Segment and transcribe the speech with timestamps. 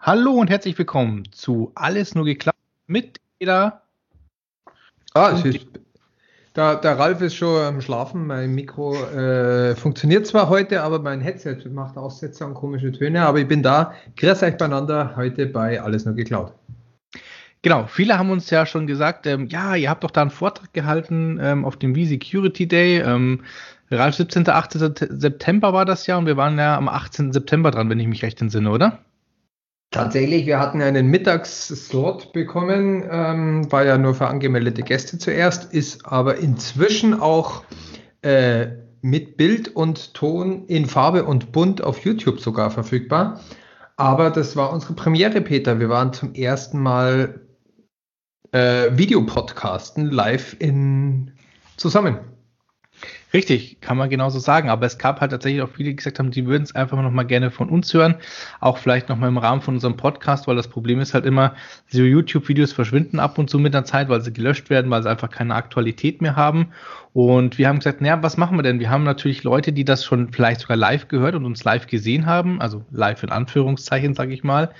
[0.00, 3.82] Hallo und herzlich willkommen zu Alles nur geklappt mit jeder.
[5.14, 5.66] Ah, ist,
[6.52, 8.26] da, der Ralf ist schon am Schlafen.
[8.26, 13.26] Mein Mikro äh, funktioniert zwar heute, aber mein Headset macht Aussetzer und komische Töne.
[13.26, 13.94] Aber ich bin da.
[14.16, 16.52] Grüß euch beieinander heute bei Alles nur geklaut.
[17.62, 20.72] Genau, viele haben uns ja schon gesagt, ähm, ja, ihr habt doch da einen Vortrag
[20.72, 23.00] gehalten ähm, auf dem V-Security Day.
[23.00, 23.42] Ähm,
[23.90, 24.48] Ralf, 17.
[24.48, 24.94] 18.
[25.18, 27.32] September war das ja und wir waren ja am 18.
[27.32, 29.00] September dran, wenn ich mich recht entsinne, oder?
[29.90, 36.04] Tatsächlich, wir hatten einen Mittagsslot bekommen, ähm, war ja nur für angemeldete Gäste zuerst, ist
[36.04, 37.62] aber inzwischen auch
[38.22, 38.66] äh,
[39.00, 43.40] mit Bild und Ton in Farbe und bunt auf YouTube sogar verfügbar.
[43.96, 45.80] Aber das war unsere Premiere, Peter.
[45.80, 47.40] Wir waren zum ersten Mal
[48.52, 51.32] äh, Videopodcasten live in
[51.76, 52.18] zusammen.
[53.32, 54.70] Richtig, kann man genauso sagen.
[54.70, 57.10] Aber es gab halt tatsächlich auch viele, die gesagt haben, die würden es einfach noch
[57.10, 58.14] mal gerne von uns hören.
[58.60, 61.54] Auch vielleicht noch mal im Rahmen von unserem Podcast, weil das Problem ist halt immer,
[61.88, 65.10] so YouTube-Videos verschwinden ab und zu mit der Zeit, weil sie gelöscht werden, weil sie
[65.10, 66.68] einfach keine Aktualität mehr haben.
[67.12, 68.78] Und wir haben gesagt, naja, was machen wir denn?
[68.78, 72.26] Wir haben natürlich Leute, die das schon vielleicht sogar live gehört und uns live gesehen
[72.26, 74.70] haben, also live in Anführungszeichen, sage ich mal.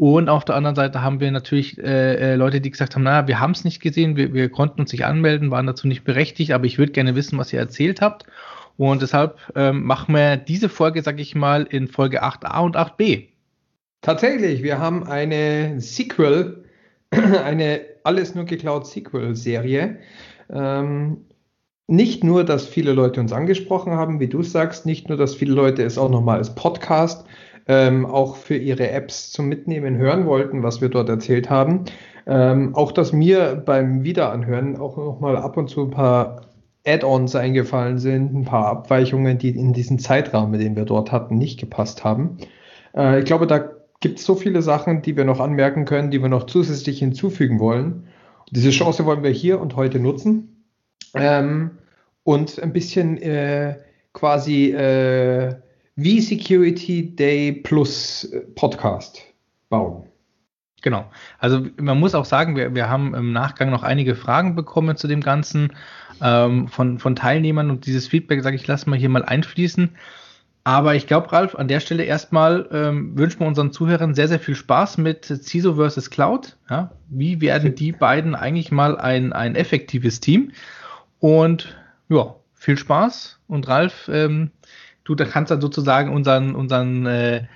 [0.00, 3.28] Und auf der anderen Seite haben wir natürlich äh, äh Leute, die gesagt haben, naja,
[3.28, 6.52] wir haben es nicht gesehen, wir, wir konnten uns nicht anmelden, waren dazu nicht berechtigt,
[6.52, 8.24] aber ich würde gerne wissen, was ihr erzählt habt.
[8.78, 13.26] Und deshalb ähm, machen wir diese Folge, sag ich mal, in Folge 8a und 8b.
[14.00, 16.64] Tatsächlich, wir haben eine Sequel,
[17.10, 19.98] eine alles nur geklaut Sequel-Serie.
[20.48, 21.26] Ähm,
[21.88, 25.52] nicht nur, dass viele Leute uns angesprochen haben, wie du sagst, nicht nur, dass viele
[25.52, 27.26] Leute es auch nochmal als Podcast
[27.66, 31.84] ähm, auch für ihre Apps zum Mitnehmen hören wollten, was wir dort erzählt haben.
[32.26, 36.42] Ähm, auch, dass mir beim Wiederanhören auch nochmal ab und zu ein paar
[36.86, 41.60] Add-ons eingefallen sind, ein paar Abweichungen, die in diesen Zeitrahmen, den wir dort hatten, nicht
[41.60, 42.38] gepasst haben.
[42.96, 46.22] Äh, ich glaube, da gibt es so viele Sachen, die wir noch anmerken können, die
[46.22, 48.08] wir noch zusätzlich hinzufügen wollen.
[48.50, 50.64] Diese Chance wollen wir hier und heute nutzen
[51.14, 51.78] ähm,
[52.24, 53.76] und ein bisschen äh,
[54.12, 55.54] quasi äh,
[56.02, 59.22] wie Security Day Plus äh, Podcast
[59.68, 60.04] bauen.
[60.82, 61.10] Genau.
[61.38, 65.08] Also man muss auch sagen, wir, wir haben im Nachgang noch einige Fragen bekommen zu
[65.08, 65.74] dem Ganzen
[66.22, 69.90] ähm, von, von Teilnehmern und dieses Feedback, sage ich, lassen wir hier mal einfließen.
[70.64, 74.40] Aber ich glaube, Ralf, an der Stelle erstmal ähm, wünschen wir unseren Zuhörern sehr, sehr
[74.40, 76.56] viel Spaß mit CISO versus Cloud.
[76.68, 76.92] Ja?
[77.08, 80.52] Wie werden die beiden eigentlich mal ein, ein effektives Team?
[81.18, 81.76] Und
[82.08, 83.38] ja, viel Spaß.
[83.48, 84.50] Und Ralf, ähm,
[85.10, 87.48] du da kannst dann sozusagen unseren, unseren äh,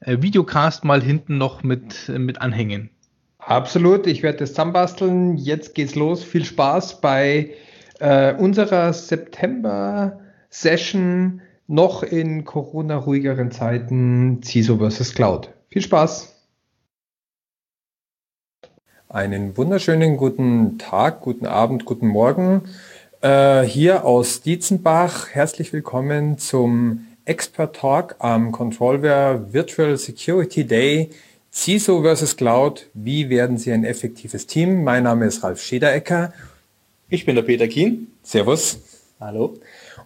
[0.00, 2.88] äh, Videocast mal hinten noch mit, mit anhängen.
[3.38, 5.36] Absolut, ich werde das zusammenbasteln.
[5.36, 6.24] Jetzt geht's los.
[6.24, 7.50] Viel Spaß bei
[8.00, 15.14] äh, unserer September-Session noch in Corona-ruhigeren Zeiten CISO vs.
[15.14, 15.50] Cloud.
[15.68, 16.30] Viel Spaß!
[19.10, 22.62] Einen wunderschönen guten Tag, guten Abend, guten Morgen.
[23.22, 25.28] Äh, hier aus Dietzenbach.
[25.30, 31.10] Herzlich willkommen zum Expert Talk am Controlware Virtual Security Day.
[31.52, 32.88] CISO versus Cloud.
[32.94, 34.82] Wie werden Sie ein effektives Team?
[34.82, 36.32] Mein Name ist Ralf Schederecker.
[37.10, 38.08] Ich bin der Peter Kien.
[38.24, 38.80] Servus.
[39.20, 39.54] Hallo.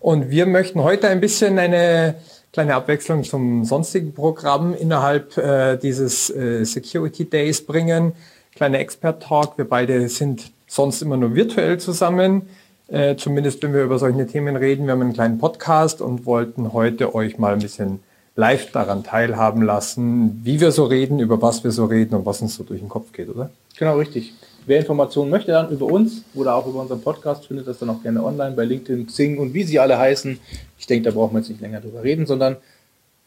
[0.00, 2.16] Und wir möchten heute ein bisschen eine
[2.53, 8.12] kleine Abwechslung zum sonstigen Programm innerhalb äh, dieses äh, Security Days bringen.
[8.54, 9.56] Kleiner Expert Talk.
[9.56, 12.43] Wir beide sind sonst immer nur virtuell zusammen.
[12.88, 14.86] Äh, zumindest wenn wir über solche Themen reden.
[14.86, 18.00] Wir haben einen kleinen Podcast und wollten heute euch mal ein bisschen
[18.36, 22.42] live daran teilhaben lassen, wie wir so reden, über was wir so reden und was
[22.42, 23.50] uns so durch den Kopf geht, oder?
[23.78, 24.34] Genau, richtig.
[24.66, 28.02] Wer Informationen möchte dann über uns oder auch über unseren Podcast, findet das dann auch
[28.02, 30.38] gerne online bei LinkedIn, Xing und wie sie alle heißen.
[30.78, 32.56] Ich denke, da brauchen wir jetzt nicht länger drüber reden, sondern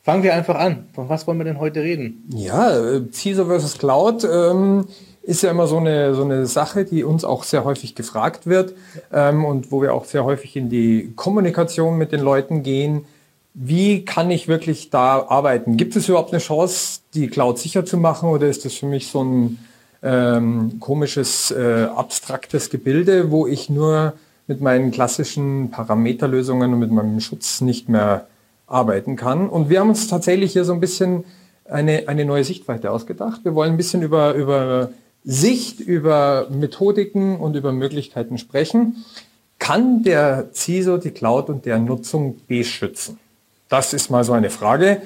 [0.03, 0.85] fangen wir einfach an.
[0.93, 2.23] Von was wollen wir denn heute reden?
[2.35, 4.25] Ja, äh, CISO versus Cloud.
[4.25, 4.85] Ähm,
[5.29, 8.73] ist ja immer so eine, so eine Sache, die uns auch sehr häufig gefragt wird
[9.13, 13.05] ähm, und wo wir auch sehr häufig in die Kommunikation mit den Leuten gehen.
[13.53, 15.77] Wie kann ich wirklich da arbeiten?
[15.77, 19.09] Gibt es überhaupt eine Chance, die Cloud sicher zu machen oder ist das für mich
[19.09, 19.59] so ein
[20.01, 24.13] ähm, komisches, äh, abstraktes Gebilde, wo ich nur
[24.47, 28.25] mit meinen klassischen Parameterlösungen und mit meinem Schutz nicht mehr
[28.65, 29.47] arbeiten kann?
[29.47, 31.23] Und wir haben uns tatsächlich hier so ein bisschen
[31.65, 33.41] eine, eine neue Sichtweite ausgedacht.
[33.43, 34.89] Wir wollen ein bisschen über, über
[35.23, 39.03] Sicht über Methodiken und über Möglichkeiten sprechen,
[39.59, 43.19] kann der CISO die Cloud und deren Nutzung beschützen?
[43.67, 45.01] Das ist mal so eine Frage.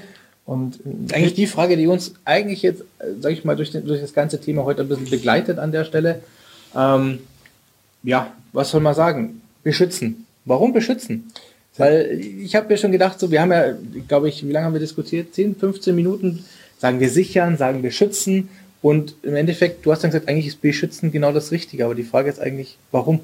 [0.46, 0.80] Und
[1.14, 2.84] eigentlich die Frage, die uns eigentlich jetzt,
[3.20, 5.86] sage ich mal, durch, den, durch, das ganze Thema heute ein bisschen begleitet an der
[5.86, 6.22] Stelle.
[6.76, 7.20] Ähm,
[8.04, 9.42] ja, was soll man sagen?
[9.64, 10.26] Beschützen.
[10.46, 11.32] Warum beschützen?
[11.78, 13.74] Weil ich habe mir schon gedacht, so wir haben ja,
[14.08, 15.34] glaube ich, wie lange haben wir diskutiert?
[15.34, 16.46] 10, 15 Minuten
[16.78, 18.50] sagen wir sichern, sagen wir schützen.
[18.84, 21.86] Und im Endeffekt, du hast dann gesagt, eigentlich ist beschützen genau das Richtige.
[21.86, 23.22] Aber die Frage ist eigentlich, warum?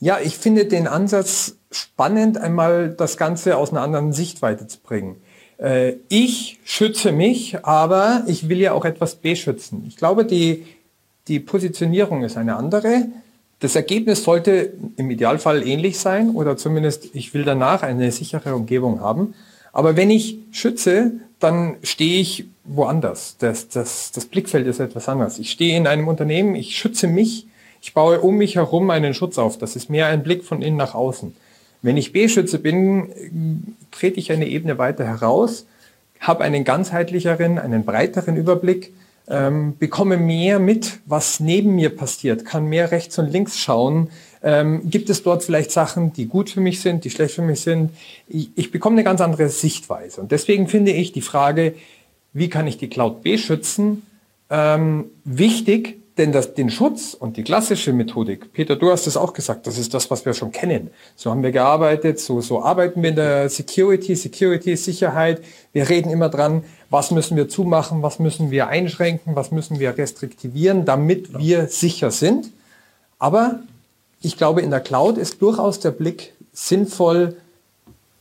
[0.00, 5.16] Ja, ich finde den Ansatz spannend, einmal das Ganze aus einer anderen Sichtweite zu bringen.
[5.58, 9.84] Äh, ich schütze mich, aber ich will ja auch etwas beschützen.
[9.86, 10.64] Ich glaube, die,
[11.28, 13.08] die Positionierung ist eine andere.
[13.60, 19.00] Das Ergebnis sollte im Idealfall ähnlich sein oder zumindest ich will danach eine sichere Umgebung
[19.00, 19.34] haben.
[19.70, 23.36] Aber wenn ich schütze, dann stehe ich woanders.
[23.38, 25.38] Das, das, das Blickfeld ist etwas anders.
[25.38, 27.46] Ich stehe in einem Unternehmen, ich schütze mich,
[27.80, 29.58] ich baue um mich herum einen Schutz auf.
[29.58, 31.34] Das ist mehr ein Blick von innen nach außen.
[31.82, 35.66] Wenn ich B-Schütze bin, trete ich eine Ebene weiter heraus,
[36.20, 38.92] habe einen ganzheitlicheren, einen breiteren Überblick,
[39.28, 44.10] ähm, bekomme mehr mit, was neben mir passiert, kann mehr rechts und links schauen.
[44.42, 47.60] Ähm, gibt es dort vielleicht Sachen, die gut für mich sind, die schlecht für mich
[47.60, 47.90] sind?
[48.26, 50.20] Ich, ich bekomme eine ganz andere Sichtweise.
[50.20, 51.74] Und deswegen finde ich die Frage,
[52.32, 54.02] wie kann ich die Cloud beschützen,
[54.50, 59.32] ähm, wichtig, denn das, den Schutz und die klassische Methodik, Peter, du hast es auch
[59.32, 60.90] gesagt, das ist das, was wir schon kennen.
[61.16, 65.42] So haben wir gearbeitet, so, so arbeiten wir in der Security, Security Sicherheit.
[65.72, 69.96] Wir reden immer dran, was müssen wir zumachen, was müssen wir einschränken, was müssen wir
[69.96, 72.50] restriktivieren, damit wir sicher sind.
[73.18, 73.60] Aber
[74.20, 77.36] ich glaube, in der Cloud ist durchaus der Blick sinnvoll,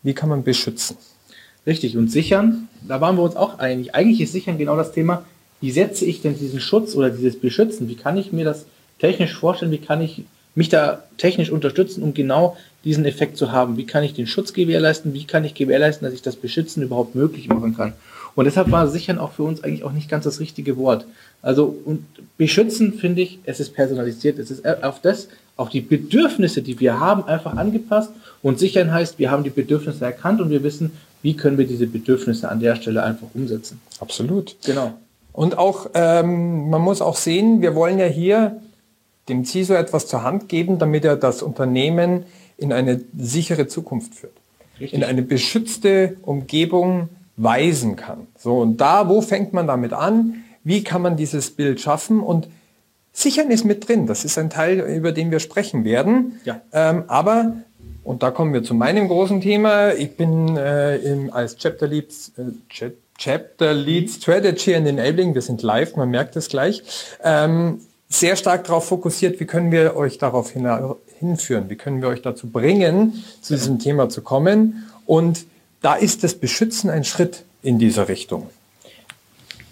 [0.01, 0.95] wie kann man beschützen.
[1.67, 3.93] Richtig, und sichern, da waren wir uns auch einig.
[3.93, 5.25] Eigentlich ist sichern genau das Thema,
[5.61, 7.87] wie setze ich denn diesen Schutz oder dieses Beschützen?
[7.87, 8.65] Wie kann ich mir das
[8.99, 9.71] technisch vorstellen?
[9.71, 10.23] Wie kann ich
[10.55, 13.77] mich da technisch unterstützen, um genau diesen Effekt zu haben?
[13.77, 15.13] Wie kann ich den Schutz gewährleisten?
[15.13, 17.93] Wie kann ich gewährleisten, dass ich das Beschützen überhaupt möglich machen kann?
[18.33, 21.05] Und deshalb war sichern auch für uns eigentlich auch nicht ganz das richtige Wort.
[21.41, 22.05] Also und
[22.37, 25.27] beschützen finde ich, es ist personalisiert, es ist auf das,
[25.57, 28.11] auf die Bedürfnisse, die wir haben, einfach angepasst.
[28.41, 30.91] Und sichern heißt, wir haben die Bedürfnisse erkannt und wir wissen,
[31.21, 33.79] wie können wir diese Bedürfnisse an der Stelle einfach umsetzen.
[33.99, 34.55] Absolut.
[34.65, 34.97] Genau.
[35.33, 38.61] Und auch, ähm, man muss auch sehen, wir wollen ja hier
[39.29, 42.25] dem CISO etwas zur Hand geben, damit er das Unternehmen
[42.57, 44.33] in eine sichere Zukunft führt.
[44.79, 44.93] Richtig.
[44.93, 48.27] In eine beschützte Umgebung weisen kann.
[48.37, 50.43] So, und da, wo fängt man damit an?
[50.63, 52.19] Wie kann man dieses Bild schaffen?
[52.19, 52.47] Und
[53.13, 54.07] Sichern ist mit drin.
[54.07, 56.39] Das ist ein Teil, über den wir sprechen werden.
[56.45, 56.61] Ja.
[56.71, 57.57] Ähm, aber,
[58.03, 62.13] und da kommen wir zu meinem großen Thema, ich bin äh, im, als Chapter Lead,
[62.37, 62.43] äh,
[63.21, 66.81] Chapter Lead Strategy and Enabling, wir sind live, man merkt es gleich,
[67.23, 67.79] ähm,
[68.09, 70.67] sehr stark darauf fokussiert, wie können wir euch darauf hin,
[71.19, 74.89] hinführen, wie können wir euch dazu bringen, zu diesem Thema zu kommen.
[75.05, 75.45] Und
[75.81, 78.49] da ist das Beschützen ein Schritt in dieser Richtung.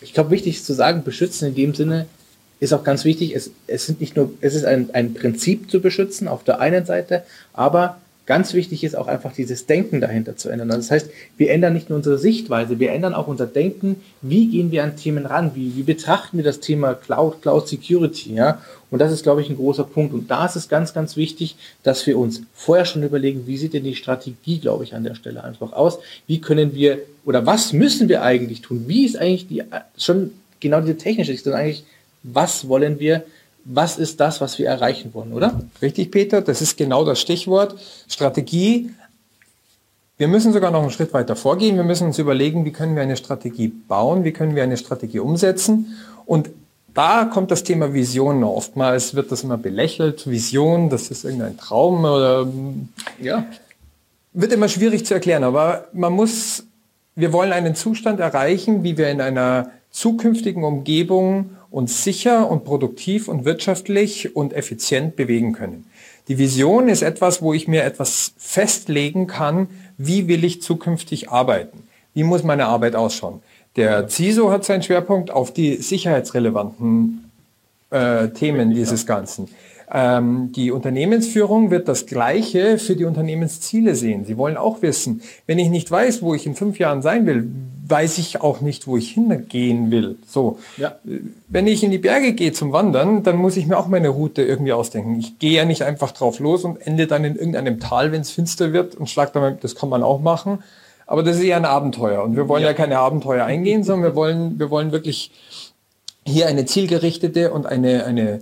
[0.02, 2.06] Ich glaube, wichtig ist zu sagen, beschützen in dem Sinne
[2.60, 3.36] ist auch ganz wichtig.
[3.36, 6.86] Es, es sind nicht nur, es ist ein, ein Prinzip zu beschützen auf der einen
[6.86, 7.24] Seite,
[7.54, 7.98] aber
[8.30, 10.70] Ganz wichtig ist auch einfach dieses Denken dahinter zu ändern.
[10.70, 13.96] Also das heißt, wir ändern nicht nur unsere Sichtweise, wir ändern auch unser Denken.
[14.22, 15.56] Wie gehen wir an Themen ran?
[15.56, 18.36] Wie, wie betrachten wir das Thema Cloud, Cloud Security?
[18.36, 18.62] Ja?
[18.92, 20.14] Und das ist, glaube ich, ein großer Punkt.
[20.14, 23.74] Und da ist es ganz, ganz wichtig, dass wir uns vorher schon überlegen, wie sieht
[23.74, 25.98] denn die Strategie, glaube ich, an der Stelle einfach aus?
[26.28, 28.84] Wie können wir oder was müssen wir eigentlich tun?
[28.86, 29.64] Wie ist eigentlich die
[29.98, 31.84] schon genau diese technische sondern eigentlich,
[32.22, 33.24] was wollen wir
[33.66, 35.62] was ist das, was wir erreichen wollen, oder?
[35.82, 37.76] Richtig, Peter, das ist genau das Stichwort.
[38.08, 38.92] Strategie.
[40.18, 41.76] Wir müssen sogar noch einen Schritt weiter vorgehen.
[41.76, 45.20] Wir müssen uns überlegen, wie können wir eine Strategie bauen, wie können wir eine Strategie
[45.20, 45.96] umsetzen.
[46.26, 46.50] Und
[46.94, 48.44] da kommt das Thema Vision.
[48.44, 50.30] Oftmals wird das immer belächelt.
[50.30, 52.48] Vision, das ist irgendein Traum oder
[53.22, 53.46] ja.
[54.34, 56.64] Wird immer schwierig zu erklären, aber man muss,
[57.16, 63.28] wir wollen einen Zustand erreichen, wie wir in einer zukünftigen Umgebung uns sicher und produktiv
[63.28, 65.86] und wirtschaftlich und effizient bewegen können.
[66.28, 71.84] Die Vision ist etwas, wo ich mir etwas festlegen kann, wie will ich zukünftig arbeiten?
[72.14, 73.42] Wie muss meine Arbeit ausschauen?
[73.76, 77.32] Der CISO hat seinen Schwerpunkt auf die sicherheitsrelevanten
[77.92, 79.50] äh, Themen dieses Ganzen.
[79.92, 84.26] Ähm, die Unternehmensführung wird das Gleiche für die Unternehmensziele sehen.
[84.26, 87.50] Sie wollen auch wissen, wenn ich nicht weiß, wo ich in fünf Jahren sein will,
[87.88, 90.18] weiß ich auch nicht, wo ich hingehen will.
[90.28, 90.96] So, ja.
[91.48, 94.44] wenn ich in die Berge gehe zum Wandern, dann muss ich mir auch meine Route
[94.44, 95.20] irgendwie ausdenken.
[95.20, 98.30] Ich gehe ja nicht einfach drauf los und ende dann in irgendeinem Tal, wenn es
[98.30, 100.60] finster wird und schlag dann, das kann man auch machen.
[101.08, 104.12] Aber das ist eher ein Abenteuer und wir wollen ja, ja keine Abenteuer eingehen, sondern
[104.12, 105.32] wir wollen, wir wollen wirklich
[106.24, 108.42] hier eine zielgerichtete und eine, eine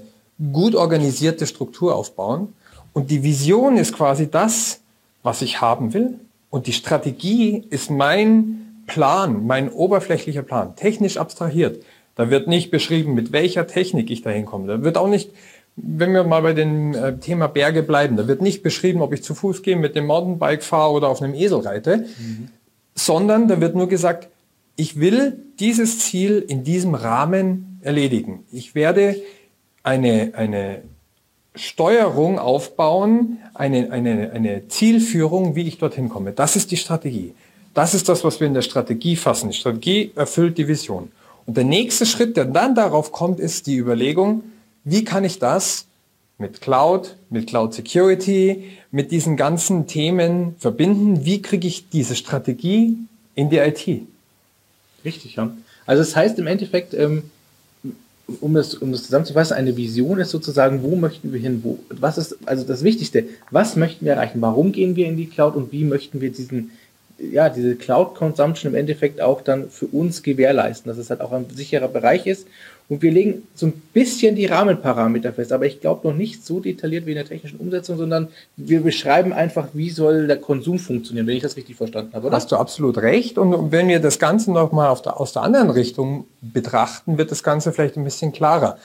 [0.52, 2.54] gut organisierte Struktur aufbauen.
[2.94, 4.82] Und die Vision ist quasi das,
[5.24, 6.20] was ich haben will.
[6.50, 11.84] Und die Strategie ist mein Plan, mein oberflächlicher Plan, technisch abstrahiert.
[12.16, 14.68] Da wird nicht beschrieben, mit welcher Technik ich dahin komme.
[14.68, 15.32] Da wird auch nicht,
[15.76, 19.22] wenn wir mal bei dem äh, Thema Berge bleiben, da wird nicht beschrieben, ob ich
[19.22, 22.48] zu Fuß gehe, mit dem Mountainbike fahre oder auf einem Esel reite, mhm.
[22.96, 24.30] sondern da wird nur gesagt,
[24.78, 28.46] ich will dieses Ziel in diesem Rahmen erledigen.
[28.52, 29.16] Ich werde
[29.88, 30.82] eine, eine
[31.56, 36.34] Steuerung aufbauen, eine, eine, eine Zielführung, wie ich dorthin komme.
[36.34, 37.34] Das ist die Strategie.
[37.74, 39.50] Das ist das, was wir in der Strategie fassen.
[39.50, 41.12] Die Strategie erfüllt die Vision.
[41.46, 44.44] Und der nächste Schritt, der dann darauf kommt, ist die Überlegung,
[44.84, 45.86] wie kann ich das
[46.38, 51.24] mit Cloud, mit Cloud Security, mit diesen ganzen Themen verbinden?
[51.24, 52.98] Wie kriege ich diese Strategie
[53.36, 54.02] in die IT?
[55.06, 55.50] Richtig, ja.
[55.86, 57.32] Also das heißt im Endeffekt, ähm,
[58.42, 62.18] um das, um das zusammenzufassen, eine Vision ist sozusagen, wo möchten wir hin, wo, was
[62.18, 65.72] ist, also das Wichtigste, was möchten wir erreichen, warum gehen wir in die Cloud und
[65.72, 66.72] wie möchten wir diesen,
[67.18, 71.32] ja, diese Cloud Consumption im Endeffekt auch dann für uns gewährleisten, dass es halt auch
[71.32, 72.48] ein sicherer Bereich ist
[72.90, 76.62] und wir legen so ein bisschen die Rahmenparameter fest, aber ich glaube noch nicht so
[76.62, 81.28] detailliert wie in der technischen Umsetzung, sondern wir beschreiben einfach, wie soll der Konsum funktionieren,
[81.28, 82.36] wenn ich das richtig verstanden habe, oder?
[82.36, 83.38] Hast du absolut recht.
[83.38, 87.98] Und wenn wir das Ganze nochmal aus der anderen Richtung betrachten, wird das Ganze vielleicht
[87.98, 88.78] ein bisschen klarer.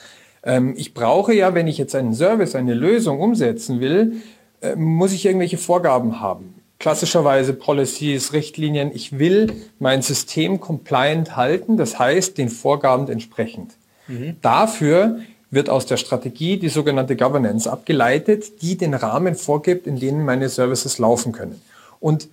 [0.43, 4.17] Ähm, ich brauche ja, wenn ich jetzt einen Service, eine Lösung umsetzen will,
[4.59, 8.91] äh, muss ich irgendwelche Vorgaben haben klassischerweise Policies, Richtlinien.
[8.93, 13.71] Ich will mein System compliant halten, das heißt den Vorgaben entsprechend.
[14.07, 14.37] Mhm.
[14.41, 15.19] Dafür
[15.51, 20.49] wird aus der Strategie die sogenannte Governance abgeleitet, die den Rahmen vorgibt, in dem meine
[20.49, 21.61] Services laufen können.
[21.99, 22.27] Und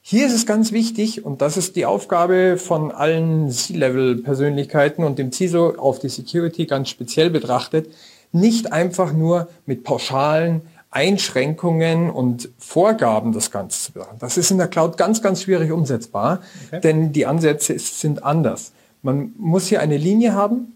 [0.00, 5.32] hier ist es ganz wichtig, und das ist die Aufgabe von allen C-Level-Persönlichkeiten und dem
[5.32, 7.88] CISO auf die Security ganz speziell betrachtet,
[8.32, 14.16] nicht einfach nur mit pauschalen Einschränkungen und Vorgaben das Ganze zu machen.
[14.20, 16.80] Das ist in der Cloud ganz, ganz schwierig umsetzbar, okay.
[16.80, 18.72] denn die Ansätze sind anders.
[19.02, 20.73] Man muss hier eine Linie haben,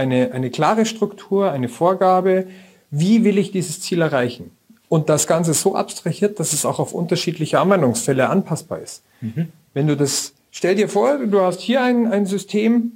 [0.00, 2.46] eine, eine klare Struktur, eine Vorgabe,
[2.90, 4.50] wie will ich dieses Ziel erreichen.
[4.88, 9.02] Und das Ganze so abstrahiert, dass es auch auf unterschiedliche Anwendungsfälle anpassbar ist.
[9.20, 9.48] Mhm.
[9.72, 12.92] Wenn du das, stell dir vor, du hast hier ein, ein System,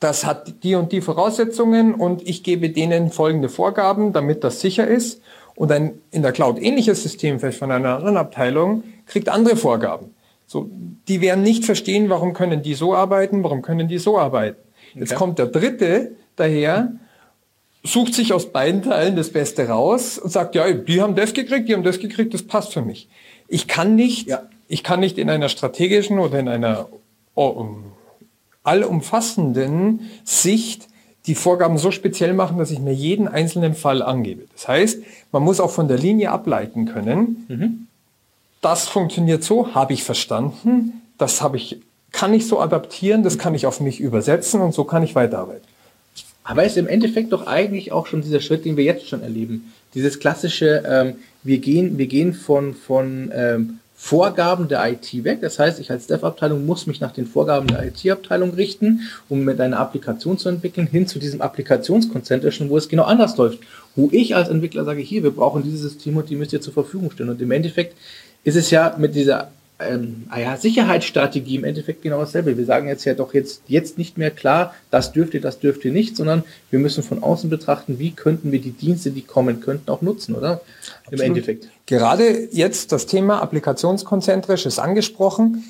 [0.00, 4.88] das hat die und die Voraussetzungen und ich gebe denen folgende Vorgaben, damit das sicher
[4.88, 5.20] ist.
[5.54, 10.14] Und ein in der Cloud ähnliches System, vielleicht von einer anderen Abteilung, kriegt andere Vorgaben.
[10.46, 10.68] So,
[11.06, 14.63] die werden nicht verstehen, warum können die so arbeiten, warum können die so arbeiten.
[14.94, 15.18] Jetzt okay.
[15.18, 16.92] kommt der Dritte daher,
[17.82, 21.68] sucht sich aus beiden Teilen das Beste raus und sagt, ja, die haben das gekriegt,
[21.68, 23.08] die haben das gekriegt, das passt für mich.
[23.46, 24.42] Ich kann nicht, ja.
[24.68, 26.88] ich kann nicht in einer strategischen oder in einer
[27.34, 27.66] oh,
[28.62, 30.88] allumfassenden Sicht
[31.26, 34.44] die Vorgaben so speziell machen, dass ich mir jeden einzelnen Fall angebe.
[34.52, 37.46] Das heißt, man muss auch von der Linie ableiten können.
[37.48, 37.86] Mhm.
[38.60, 41.80] Das funktioniert so, habe ich verstanden, das habe ich
[42.14, 45.66] kann ich so adaptieren, das kann ich auf mich übersetzen und so kann ich weiterarbeiten.
[46.44, 49.72] Aber ist im Endeffekt doch eigentlich auch schon dieser Schritt, den wir jetzt schon erleben.
[49.94, 55.40] Dieses klassische, ähm, wir, gehen, wir gehen von, von ähm, Vorgaben der IT weg.
[55.40, 59.60] Das heißt, ich als Dev-Abteilung muss mich nach den Vorgaben der IT-Abteilung richten, um mit
[59.60, 63.58] einer Applikation zu entwickeln, hin zu diesem Applikationskonzentrischen, wo es genau anders läuft.
[63.96, 66.74] Wo ich als Entwickler sage, hier, wir brauchen dieses System und die müsst ihr zur
[66.74, 67.30] Verfügung stellen.
[67.30, 67.96] Und im Endeffekt
[68.44, 69.50] ist es ja mit dieser
[69.80, 72.56] ähm, ah ja, Sicherheitsstrategie im Endeffekt genau dasselbe.
[72.56, 75.84] Wir sagen jetzt ja doch jetzt, jetzt nicht mehr klar, das dürft ihr, das dürft
[75.84, 79.60] ihr nicht, sondern wir müssen von außen betrachten, wie könnten wir die Dienste, die kommen
[79.60, 80.60] könnten, auch nutzen, oder?
[81.04, 81.12] Absolut.
[81.12, 81.68] Im Endeffekt.
[81.86, 85.64] Gerade jetzt das Thema applikationskonzentrisch ist angesprochen.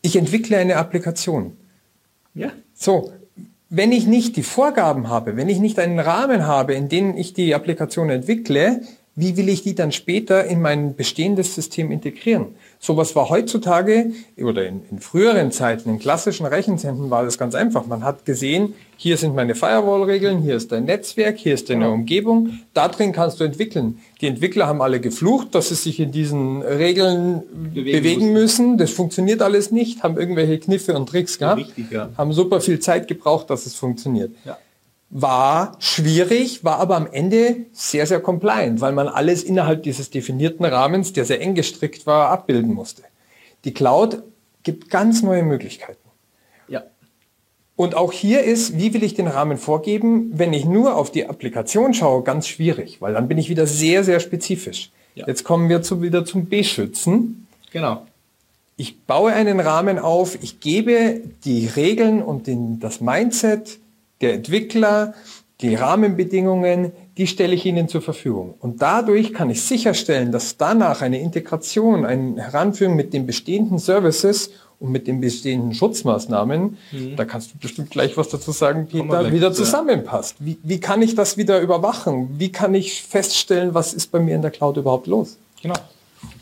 [0.00, 1.56] Ich entwickle eine Applikation.
[2.34, 2.52] Ja.
[2.74, 3.12] So.
[3.68, 7.34] Wenn ich nicht die Vorgaben habe, wenn ich nicht einen Rahmen habe, in dem ich
[7.34, 8.82] die Applikation entwickle,
[9.16, 12.56] wie will ich die dann später in mein bestehendes System integrieren?
[12.80, 17.86] Sowas war heutzutage oder in, in, früheren Zeiten, in klassischen Rechenzentren war das ganz einfach.
[17.86, 22.58] Man hat gesehen, hier sind meine Firewall-Regeln, hier ist dein Netzwerk, hier ist deine Umgebung.
[22.74, 24.00] Da drin kannst du entwickeln.
[24.20, 27.42] Die Entwickler haben alle geflucht, dass sie sich in diesen Regeln
[27.72, 28.78] bewegen, bewegen müssen.
[28.78, 32.10] Das funktioniert alles nicht, haben irgendwelche Kniffe und Tricks gehabt, richtig, ja.
[32.18, 34.32] haben super viel Zeit gebraucht, dass es funktioniert.
[34.44, 34.58] Ja
[35.14, 40.66] war schwierig, war aber am Ende sehr, sehr compliant, weil man alles innerhalb dieses definierten
[40.66, 43.04] Rahmens, der sehr eng gestrickt war, abbilden musste.
[43.64, 44.24] Die Cloud
[44.64, 46.08] gibt ganz neue Möglichkeiten.
[46.66, 46.82] Ja.
[47.76, 50.32] Und auch hier ist, wie will ich den Rahmen vorgeben?
[50.34, 54.02] Wenn ich nur auf die Applikation schaue, ganz schwierig, weil dann bin ich wieder sehr,
[54.02, 54.90] sehr spezifisch.
[55.14, 55.28] Ja.
[55.28, 57.46] Jetzt kommen wir zu, wieder zum Beschützen.
[57.70, 58.04] Genau.
[58.76, 63.78] Ich baue einen Rahmen auf, ich gebe die Regeln und den, das Mindset
[64.20, 65.14] der Entwickler,
[65.60, 68.54] die Rahmenbedingungen, die stelle ich Ihnen zur Verfügung.
[68.60, 74.50] Und dadurch kann ich sicherstellen, dass danach eine Integration, ein Heranführen mit den bestehenden Services
[74.80, 77.16] und mit den bestehenden Schutzmaßnahmen, mhm.
[77.16, 80.36] da kannst du bestimmt gleich was dazu sagen, Peter, wieder zusammenpasst.
[80.40, 82.34] Wie, wie kann ich das wieder überwachen?
[82.36, 85.38] Wie kann ich feststellen, was ist bei mir in der Cloud überhaupt los?
[85.62, 85.76] Genau.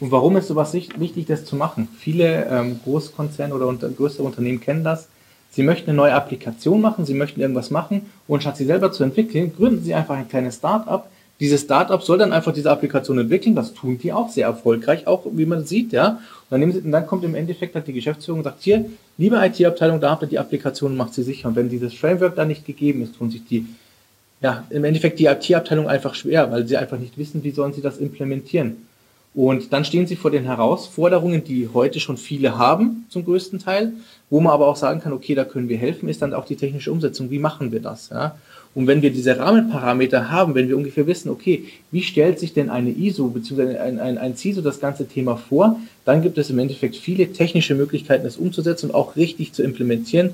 [0.01, 1.89] Und warum ist sowas wichtig, das zu machen?
[1.99, 5.09] Viele ähm, Großkonzerne oder unter, größere Unternehmen kennen das.
[5.53, 9.05] Sie möchten eine neue Applikation machen, sie möchten irgendwas machen und statt sie selber zu
[9.05, 11.11] entwickeln, gründen sie einfach ein kleines Start-up.
[11.41, 13.55] Dieses Start-up soll dann einfach diese Applikation entwickeln.
[13.55, 16.21] Das tun die auch sehr erfolgreich, auch wie man sieht, ja.
[16.49, 18.87] Und dann, sie, und dann kommt im Endeffekt halt die Geschäftsführung und sagt, hier,
[19.19, 21.49] liebe IT-Abteilung, da habt ihr die Applikation, macht sie sicher.
[21.49, 23.67] Und wenn dieses Framework da nicht gegeben ist, tun sich die,
[24.41, 27.83] ja, im Endeffekt die IT-Abteilung einfach schwer, weil sie einfach nicht wissen, wie sollen sie
[27.83, 28.77] das implementieren.
[29.35, 33.93] Und dann stehen sie vor den Herausforderungen, die heute schon viele haben, zum größten Teil,
[34.29, 36.57] wo man aber auch sagen kann, okay, da können wir helfen, ist dann auch die
[36.57, 37.31] technische Umsetzung.
[37.31, 38.11] Wie machen wir das?
[38.11, 38.37] Ja?
[38.75, 42.71] Und wenn wir diese Rahmenparameter haben, wenn wir ungefähr wissen, okay, wie stellt sich denn
[42.71, 43.79] eine ISO bzw.
[43.79, 47.75] Ein, ein, ein CISO das ganze Thema vor, dann gibt es im Endeffekt viele technische
[47.75, 50.31] Möglichkeiten, das umzusetzen und auch richtig zu implementieren.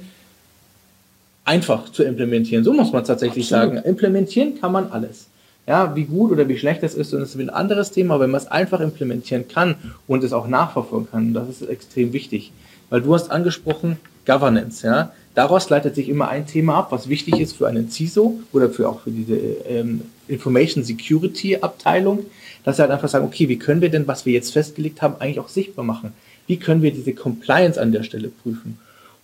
[1.44, 3.74] Einfach zu implementieren, so muss man tatsächlich Absolut.
[3.76, 3.88] sagen.
[3.88, 5.26] Implementieren kann man alles.
[5.68, 8.30] Ja, wie gut oder wie schlecht das ist, und das ist ein anderes Thema, wenn
[8.30, 9.74] man es einfach implementieren kann
[10.06, 12.52] und es auch nachverfolgen kann, das ist extrem wichtig.
[12.88, 15.12] Weil du hast angesprochen Governance, ja.
[15.34, 18.88] Daraus leitet sich immer ein Thema ab, was wichtig ist für einen CISO oder für
[18.88, 22.24] auch für diese ähm, Information Security Abteilung,
[22.64, 25.16] dass sie halt einfach sagen, okay, wie können wir denn, was wir jetzt festgelegt haben,
[25.18, 26.14] eigentlich auch sichtbar machen?
[26.46, 28.78] Wie können wir diese Compliance an der Stelle prüfen?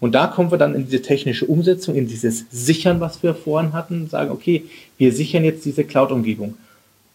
[0.04, 3.72] Und da kommen wir dann in diese technische Umsetzung, in dieses Sichern, was wir vorhin
[3.72, 4.64] hatten, sagen, okay,
[4.98, 6.58] wir sichern jetzt diese Cloud-Umgebung.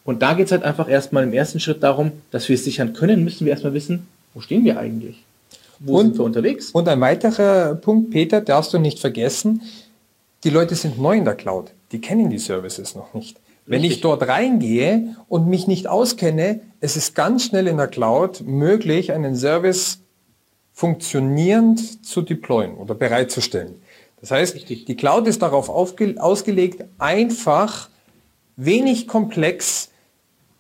[0.06, 2.94] Und da geht es halt einfach erstmal im ersten Schritt darum, dass wir es sichern
[2.94, 5.22] können, müssen wir erstmal wissen, wo stehen wir eigentlich?
[5.78, 6.72] Wo und, sind wir unterwegs?
[6.72, 9.62] Und ein weiterer Punkt, Peter, darfst du nicht vergessen,
[10.44, 11.70] die Leute sind neu in der Cloud.
[11.92, 13.38] Die kennen die Services noch nicht.
[13.68, 18.42] Wenn ich dort reingehe und mich nicht auskenne, es ist ganz schnell in der Cloud
[18.48, 20.00] möglich, einen Service
[20.80, 23.82] funktionierend zu deployen oder bereitzustellen.
[24.22, 24.86] Das heißt, Richtig.
[24.86, 27.90] die Cloud ist darauf ausgelegt, einfach,
[28.56, 29.90] wenig komplex,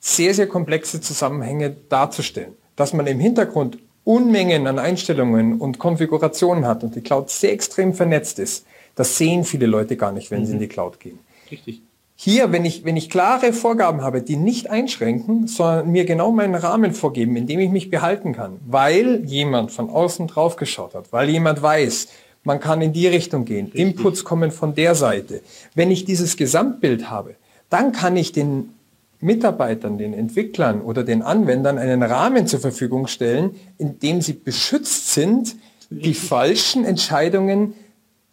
[0.01, 2.51] sehr, sehr komplexe Zusammenhänge darzustellen.
[2.75, 7.93] Dass man im Hintergrund Unmengen an Einstellungen und Konfigurationen hat und die Cloud sehr extrem
[7.93, 10.45] vernetzt ist, das sehen viele Leute gar nicht, wenn mhm.
[10.45, 10.63] sie in mhm.
[10.63, 11.19] die Cloud gehen.
[11.49, 11.81] Richtig.
[12.21, 16.53] Hier, wenn ich, wenn ich klare Vorgaben habe, die nicht einschränken, sondern mir genau meinen
[16.53, 21.13] Rahmen vorgeben, in dem ich mich behalten kann, weil jemand von außen drauf geschaut hat,
[21.13, 22.09] weil jemand weiß,
[22.43, 23.79] man kann in die Richtung gehen, Richtig.
[23.79, 25.39] Inputs kommen von der Seite.
[25.75, 27.35] Wenn ich dieses Gesamtbild habe,
[27.69, 28.73] dann kann ich den
[29.21, 35.13] Mitarbeitern, den Entwicklern oder den Anwendern einen Rahmen zur Verfügung stellen, in dem sie beschützt
[35.13, 35.55] sind,
[35.89, 37.75] die falschen Entscheidungen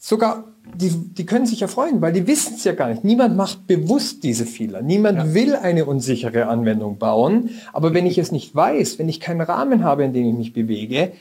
[0.06, 3.02] sogar die, die können sich ja freuen, weil die wissen es ja gar nicht.
[3.02, 4.82] Niemand macht bewusst diese Fehler.
[4.82, 5.34] Niemand ja.
[5.34, 7.50] will eine unsichere Anwendung bauen.
[7.72, 10.52] Aber wenn ich es nicht weiß, wenn ich keinen Rahmen habe, in dem ich mich
[10.52, 11.12] bewege,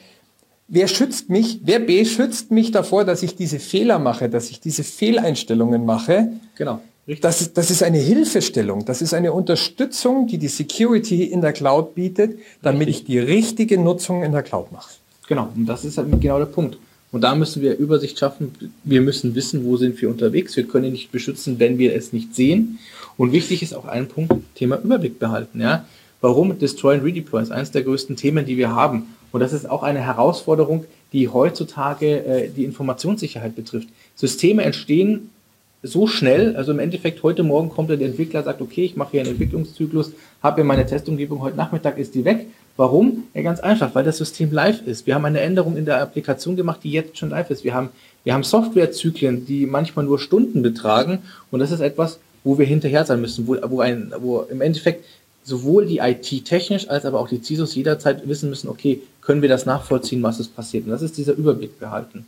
[0.67, 4.83] wer schützt mich, wer beschützt mich davor, dass ich diese Fehler mache, dass ich diese
[4.83, 6.33] Fehleinstellungen mache?
[6.55, 6.79] Genau.
[7.21, 11.53] Das ist, das ist eine Hilfestellung, das ist eine Unterstützung, die die Security in der
[11.53, 13.01] Cloud bietet, damit Richtig.
[13.01, 14.89] ich die richtige Nutzung in der Cloud mache.
[15.27, 16.77] Genau, und das ist halt genau der Punkt.
[17.15, 18.51] Und da müssen wir Übersicht schaffen.
[18.83, 20.57] Wir müssen wissen, wo sind wir unterwegs.
[20.57, 22.77] Wir können nicht beschützen, wenn wir es nicht sehen.
[23.15, 25.61] Und wichtig ist auch ein Punkt, Thema Überblick behalten.
[25.61, 25.85] Ja?
[26.19, 29.15] Warum Destroy and Redeploy ist eines der größten Themen, die wir haben.
[29.31, 33.87] Und das ist auch eine Herausforderung, die heutzutage äh, die Informationssicherheit betrifft.
[34.15, 35.29] Systeme entstehen
[35.83, 39.21] so schnell, also im Endeffekt heute Morgen kommt der Entwickler, sagt, okay, ich mache hier
[39.21, 40.11] einen Entwicklungszyklus,
[40.43, 43.23] habe hier meine Testumgebung, heute Nachmittag ist die weg Warum?
[43.33, 45.07] Ja, ganz einfach, weil das System live ist.
[45.07, 47.63] Wir haben eine Änderung in der Applikation gemacht, die jetzt schon live ist.
[47.63, 47.89] Wir haben,
[48.25, 51.19] wir haben Softwarezyklen, die manchmal nur Stunden betragen
[51.51, 55.05] und das ist etwas, wo wir hinterher sein müssen, wo, wo, ein, wo im Endeffekt
[55.43, 59.49] sowohl die IT technisch als aber auch die CISOs jederzeit wissen müssen, okay, können wir
[59.49, 60.85] das nachvollziehen, was ist passiert.
[60.85, 62.25] Und das ist dieser Überblick behalten.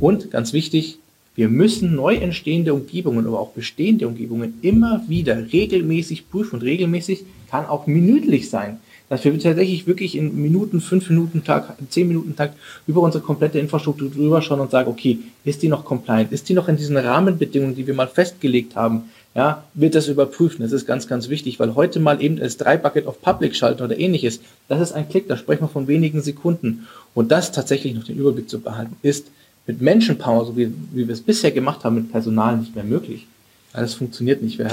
[0.00, 0.98] Und ganz wichtig,
[1.34, 6.56] wir müssen neu entstehende Umgebungen, aber auch bestehende Umgebungen immer wieder regelmäßig prüfen.
[6.56, 11.76] Und regelmäßig kann auch minütlich sein dass wir tatsächlich wirklich in Minuten, fünf Minuten Tag,
[11.90, 15.84] zehn Minuten Takt über unsere komplette Infrastruktur drüber schauen und sagen, okay, ist die noch
[15.84, 16.32] compliant?
[16.32, 19.04] Ist die noch in diesen Rahmenbedingungen, die wir mal festgelegt haben?
[19.34, 20.62] Ja, wird das überprüfen.
[20.62, 23.82] Das ist ganz, ganz wichtig, weil heute mal eben als drei Bucket of Public schalten
[23.82, 26.86] oder ähnliches, das ist ein Klick, da sprechen wir von wenigen Sekunden.
[27.14, 29.26] Und das tatsächlich noch den Überblick zu behalten, ist
[29.66, 33.26] mit Menschenpower, so wie, wie wir es bisher gemacht haben, mit Personal nicht mehr möglich.
[33.74, 34.58] Ja, das funktioniert nicht.
[34.58, 34.70] Wir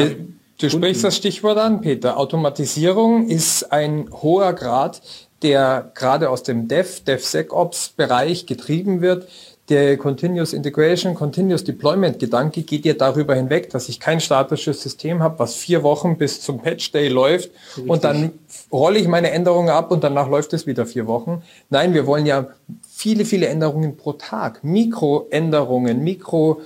[0.61, 2.17] Du sprichst das Stichwort an, Peter.
[2.17, 5.01] Automatisierung ist ein hoher Grad,
[5.41, 9.27] der gerade aus dem Dev, DevSecOps-Bereich getrieben wird.
[9.69, 15.23] Der Continuous Integration, Continuous Deployment Gedanke geht ja darüber hinweg, dass ich kein statisches System
[15.23, 17.89] habe, was vier Wochen bis zum Patch Day läuft Richtig.
[17.89, 18.31] und dann
[18.71, 21.41] rolle ich meine Änderungen ab und danach läuft es wieder vier Wochen.
[21.69, 22.47] Nein, wir wollen ja
[22.87, 26.61] viele, viele Änderungen pro Tag, Mikroänderungen, Mikro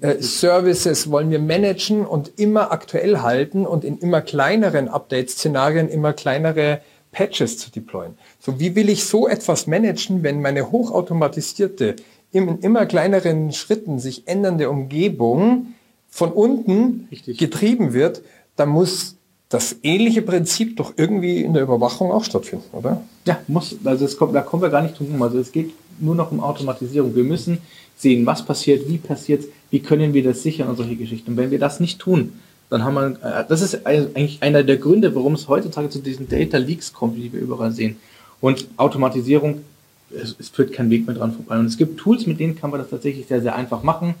[0.00, 6.12] äh, Services wollen wir managen und immer aktuell halten und in immer kleineren Update-Szenarien immer
[6.12, 6.80] kleinere
[7.12, 8.14] Patches zu deployen.
[8.40, 11.96] So, wie will ich so etwas managen, wenn meine hochautomatisierte,
[12.30, 15.74] in immer kleineren Schritten sich ändernde Umgebung
[16.08, 17.38] von unten Richtig.
[17.38, 18.22] getrieben wird,
[18.56, 19.16] dann muss
[19.48, 23.02] das ähnliche Prinzip doch irgendwie in der Überwachung auch stattfinden, oder?
[23.24, 23.76] Ja, muss.
[23.84, 26.40] Also es kommt, da kommen wir gar nicht drum Also es geht nur noch um
[26.40, 27.14] Automatisierung.
[27.14, 27.58] Wir müssen
[27.96, 31.32] sehen, was passiert, wie passiert wie können wir das sichern und solche Geschichten.
[31.32, 32.32] Und wenn wir das nicht tun,
[32.70, 36.28] dann haben wir, äh, das ist eigentlich einer der Gründe, warum es heutzutage zu diesen
[36.28, 37.96] Data Leaks kommt, die wir überall sehen.
[38.40, 39.62] Und Automatisierung,
[40.10, 41.58] es, es führt kein Weg mehr dran vorbei.
[41.58, 44.14] Und es gibt Tools, mit denen kann man das tatsächlich sehr, sehr einfach machen.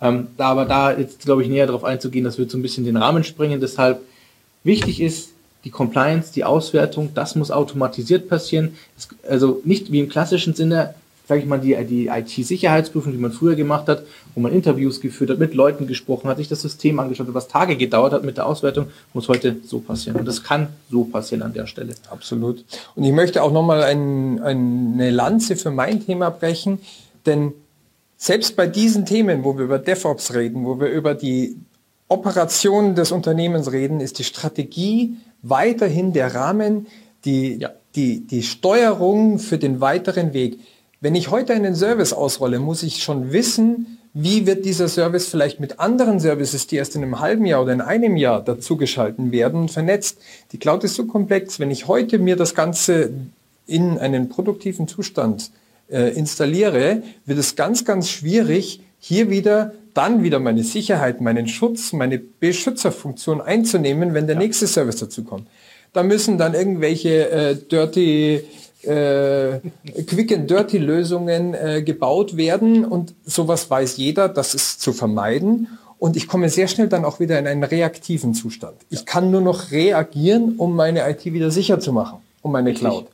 [0.00, 2.84] Ähm, da aber da jetzt, glaube ich, näher darauf einzugehen, das wird so ein bisschen
[2.84, 3.60] den Rahmen springen.
[3.60, 4.00] Deshalb
[4.64, 5.30] wichtig ist,
[5.64, 8.74] die Compliance, die Auswertung, das muss automatisiert passieren.
[8.98, 10.94] Es, also nicht wie im klassischen Sinne,
[11.26, 15.30] sage ich mal, die, die IT-Sicherheitsprüfung, die man früher gemacht hat, wo man Interviews geführt
[15.30, 18.36] hat, mit Leuten gesprochen hat, sich das System angeschaut hat, was Tage gedauert hat mit
[18.36, 20.18] der Auswertung, muss heute so passieren.
[20.18, 21.94] Und das kann so passieren an der Stelle.
[22.10, 22.64] Absolut.
[22.94, 26.78] Und ich möchte auch nochmal ein, eine Lanze für mein Thema brechen,
[27.24, 27.52] denn
[28.16, 31.56] selbst bei diesen Themen, wo wir über DevOps reden, wo wir über die
[32.08, 36.86] Operationen des Unternehmens reden, ist die Strategie weiterhin der Rahmen,
[37.24, 37.70] die, ja.
[37.96, 40.58] die, die Steuerung für den weiteren Weg.
[41.04, 45.60] Wenn ich heute einen Service ausrolle, muss ich schon wissen, wie wird dieser Service vielleicht
[45.60, 49.68] mit anderen Services, die erst in einem halben Jahr oder in einem Jahr dazugeschalten werden,
[49.68, 50.16] vernetzt.
[50.52, 51.60] Die Cloud ist so komplex.
[51.60, 53.10] Wenn ich heute mir das Ganze
[53.66, 55.50] in einen produktiven Zustand
[55.90, 61.92] äh, installiere, wird es ganz, ganz schwierig, hier wieder dann wieder meine Sicherheit, meinen Schutz,
[61.92, 64.40] meine Beschützerfunktion einzunehmen, wenn der ja.
[64.40, 65.48] nächste Service dazu kommt.
[65.92, 68.40] Da müssen dann irgendwelche äh, dirty
[68.86, 69.60] äh,
[70.06, 75.68] Quick and Dirty Lösungen äh, gebaut werden und sowas weiß jeder, das ist zu vermeiden.
[75.98, 78.76] Und ich komme sehr schnell dann auch wieder in einen reaktiven Zustand.
[78.90, 83.06] Ich kann nur noch reagieren, um meine IT wieder sicher zu machen, um meine Cloud.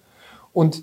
[0.52, 0.83] Und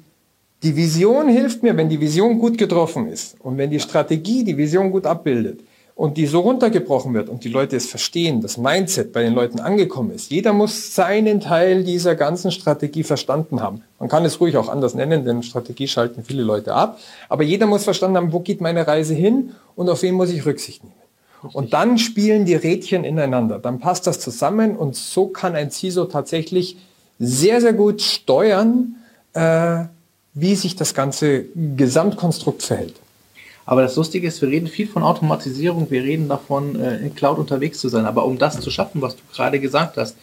[0.64, 4.58] die Vision hilft mir, wenn die Vision gut getroffen ist und wenn die Strategie die
[4.58, 5.60] Vision gut abbildet,
[5.98, 9.60] und die so runtergebrochen wird und die Leute es verstehen, das Mindset bei den Leuten
[9.60, 10.30] angekommen ist.
[10.30, 13.82] Jeder muss seinen Teil dieser ganzen Strategie verstanden haben.
[14.00, 17.00] Man kann es ruhig auch anders nennen, denn Strategie schalten viele Leute ab.
[17.30, 20.46] Aber jeder muss verstanden haben, wo geht meine Reise hin und auf wen muss ich
[20.46, 20.94] Rücksicht nehmen.
[21.54, 23.58] Und dann spielen die Rädchen ineinander.
[23.58, 26.78] Dann passt das zusammen und so kann ein CISO tatsächlich
[27.18, 28.98] sehr, sehr gut steuern,
[29.34, 29.86] äh,
[30.36, 32.94] wie sich das ganze Gesamtkonstrukt verhält.
[33.68, 37.38] Aber das Lustige ist, wir reden viel von Automatisierung, wir reden davon, äh, in Cloud
[37.38, 38.06] unterwegs zu sein.
[38.06, 40.16] Aber um das zu schaffen, was du gerade gesagt hast,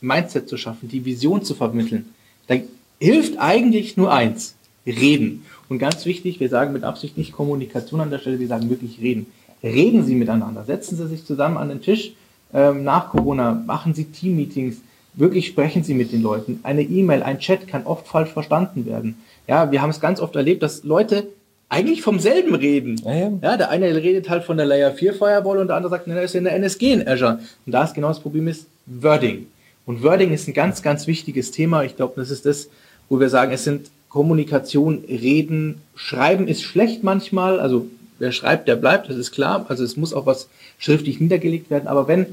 [0.00, 2.14] Mindset zu schaffen, die Vision zu vermitteln,
[2.46, 2.54] da
[3.00, 4.54] hilft eigentlich nur eins,
[4.86, 5.44] reden.
[5.68, 9.00] Und ganz wichtig, wir sagen mit Absicht nicht Kommunikation an der Stelle, wir sagen wirklich
[9.00, 9.26] reden.
[9.64, 12.12] Reden Sie miteinander, setzen Sie sich zusammen an den Tisch
[12.54, 14.76] ähm, nach Corona, machen Sie Team-Meetings,
[15.14, 16.60] wirklich sprechen Sie mit den Leuten.
[16.62, 19.16] Eine E-Mail, ein Chat kann oft falsch verstanden werden.
[19.48, 21.26] Ja, wir haben es ganz oft erlebt, dass Leute
[21.72, 23.00] eigentlich vom selben reden.
[23.04, 23.32] Ja, ja.
[23.40, 26.14] ja, der eine redet halt von der Layer 4 Firewall und der andere sagt, ne,
[26.14, 27.40] das ist ja eine NSG in Azure.
[27.64, 29.46] Und da ist genau das Problem ist Wording.
[29.86, 31.82] Und Wording ist ein ganz, ganz wichtiges Thema.
[31.82, 32.68] Ich glaube, das ist das,
[33.08, 37.58] wo wir sagen, es sind Kommunikation, Reden, Schreiben ist schlecht manchmal.
[37.58, 37.86] Also
[38.18, 39.64] wer schreibt, der bleibt, das ist klar.
[39.68, 41.86] Also es muss auch was schriftlich niedergelegt werden.
[41.88, 42.26] Aber wenn,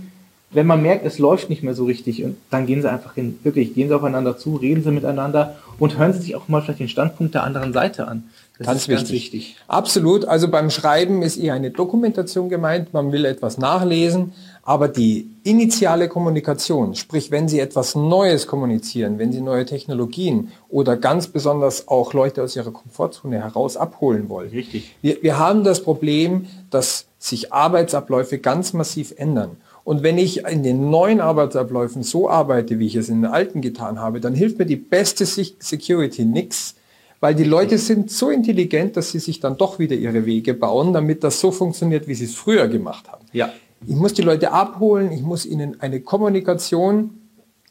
[0.51, 3.39] wenn man merkt, es läuft nicht mehr so richtig, und dann gehen Sie einfach hin,
[3.43, 6.81] wirklich, gehen Sie aufeinander zu, reden Sie miteinander und hören Sie sich auch mal vielleicht
[6.81, 8.23] den Standpunkt der anderen Seite an.
[8.59, 8.99] Das ganz ist wichtig.
[8.99, 9.55] ganz wichtig.
[9.67, 10.25] Absolut.
[10.25, 12.93] Also beim Schreiben ist eher eine Dokumentation gemeint.
[12.93, 14.33] Man will etwas nachlesen.
[14.63, 20.97] Aber die initiale Kommunikation, sprich, wenn Sie etwas Neues kommunizieren, wenn Sie neue Technologien oder
[20.97, 24.49] ganz besonders auch Leute aus ihrer Komfortzone heraus abholen wollen.
[24.49, 24.93] Richtig.
[25.01, 29.55] Wir, wir haben das Problem, dass sich Arbeitsabläufe ganz massiv ändern.
[29.85, 33.61] Und wenn ich in den neuen Arbeitsabläufen so arbeite, wie ich es in den alten
[33.61, 36.75] getan habe, dann hilft mir die beste Security nichts,
[37.19, 40.93] weil die Leute sind so intelligent, dass sie sich dann doch wieder ihre Wege bauen,
[40.93, 43.25] damit das so funktioniert, wie sie es früher gemacht haben.
[43.33, 43.49] Ja.
[43.85, 47.11] Ich muss die Leute abholen, ich muss ihnen eine Kommunikation,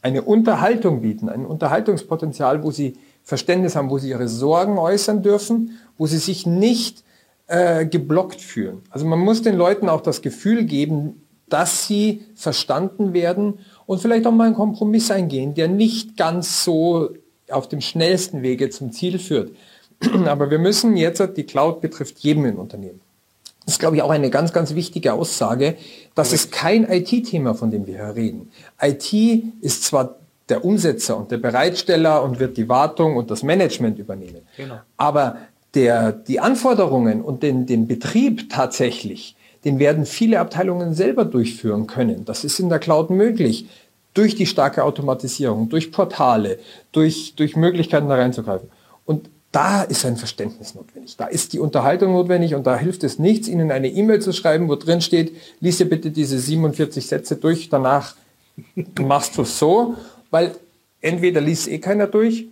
[0.01, 5.79] eine Unterhaltung bieten, ein Unterhaltungspotenzial, wo sie Verständnis haben, wo sie ihre Sorgen äußern dürfen,
[5.99, 7.05] wo sie sich nicht
[7.47, 8.83] äh, geblockt fühlen.
[8.91, 14.27] Also man muss den Leuten auch das Gefühl geben, dass sie verstanden werden und vielleicht
[14.27, 17.11] auch mal einen Kompromiss eingehen, der nicht ganz so
[17.51, 19.53] auf dem schnellsten Wege zum Ziel führt.
[20.27, 23.01] Aber wir müssen jetzt, die Cloud betrifft jeden im Unternehmen.
[23.65, 25.77] Das ist, glaube ich, auch eine ganz, ganz wichtige Aussage.
[26.15, 28.51] Das ist kein IT-Thema, von dem wir hier reden.
[28.81, 29.13] IT
[29.61, 30.17] ist zwar
[30.49, 34.41] der Umsetzer und der Bereitsteller und wird die Wartung und das Management übernehmen.
[34.57, 34.79] Genau.
[34.97, 35.37] Aber
[35.75, 42.25] der, die Anforderungen und den, den Betrieb tatsächlich, den werden viele Abteilungen selber durchführen können.
[42.25, 43.67] Das ist in der Cloud möglich
[44.19, 46.59] durch die starke Automatisierung, durch Portale,
[46.91, 48.69] durch, durch Möglichkeiten da reinzugreifen.
[49.07, 51.17] Und da ist ein Verständnis notwendig.
[51.17, 54.69] Da ist die Unterhaltung notwendig und da hilft es nichts, Ihnen eine E-Mail zu schreiben,
[54.69, 58.17] wo drin steht, lies dir bitte diese 47 Sätze durch, danach
[59.01, 59.95] machst du es so,
[60.33, 60.57] weil
[61.01, 62.47] entweder liest eh keiner durch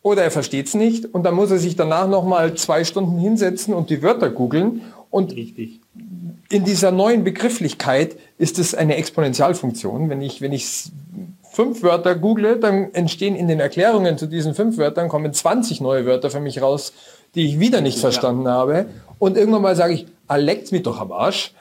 [0.00, 3.74] oder er versteht es nicht und dann muss er sich danach nochmal zwei Stunden hinsetzen
[3.74, 5.79] und die Wörter googeln und Richtig.
[6.50, 10.10] In dieser neuen Begrifflichkeit ist es eine Exponentialfunktion.
[10.10, 10.90] Wenn ich, wenn ich
[11.50, 16.06] fünf Wörter google, dann entstehen in den Erklärungen zu diesen fünf Wörtern, kommen 20 neue
[16.06, 16.92] Wörter für mich raus,
[17.36, 18.52] die ich wieder nicht verstanden ja.
[18.52, 18.86] habe.
[19.20, 21.54] Und irgendwann mal sage ich, ah, leckt mich doch am Arsch.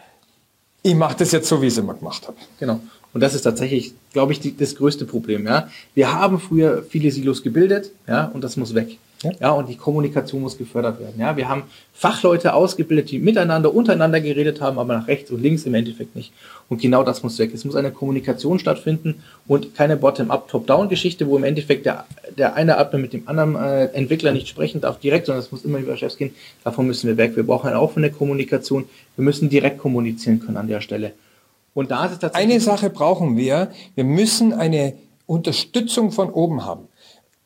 [0.82, 2.38] Ich mache das jetzt so, wie ich es immer gemacht habe.
[2.60, 2.80] Genau.
[3.14, 5.46] Und das ist tatsächlich, glaube ich, die, das größte Problem.
[5.46, 5.68] Ja?
[5.94, 8.98] Wir haben früher viele Silos gebildet, ja, und das muss weg.
[9.24, 9.32] Ja.
[9.42, 11.20] ja, und die Kommunikation muss gefördert werden.
[11.20, 15.66] Ja, wir haben Fachleute ausgebildet, die miteinander, untereinander geredet haben, aber nach rechts und links
[15.66, 16.32] im Endeffekt nicht.
[16.70, 17.54] Und genau das muss weg.
[17.54, 22.06] Es muss eine Kommunikation stattfinden und keine Bottom-up, Top-down-Geschichte, wo im Endeffekt der,
[22.38, 25.66] der eine Admin mit dem anderen äh, Entwickler nicht sprechen darf direkt, sondern es muss
[25.66, 26.34] immer über Chefs gehen.
[26.64, 27.36] Davon müssen wir weg.
[27.36, 28.86] Wir brauchen eine offene Kommunikation.
[29.18, 31.12] Wir müssen direkt kommunizieren können an der Stelle.
[31.74, 32.52] Und da ist es tatsächlich.
[32.54, 33.72] Eine Sache brauchen wir.
[33.96, 34.94] Wir müssen eine
[35.26, 36.89] Unterstützung von oben haben.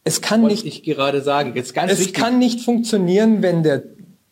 [0.03, 2.13] Es kann nicht, ich gerade sagen, jetzt ganz es wichtig.
[2.13, 3.83] kann nicht funktionieren, wenn der,